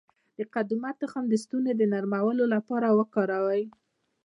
د 0.37 0.39
قدومه 0.53 0.91
تخم 1.01 1.23
د 1.29 1.33
ستوني 1.43 1.73
د 1.75 1.81
نرمولو 1.93 2.43
لپاره 2.53 2.87
وکاروئ 2.99 3.63